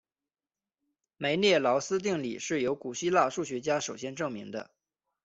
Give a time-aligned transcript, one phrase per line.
[1.17, 4.71] 梅涅劳斯定理是由古希腊数学家首先证明的。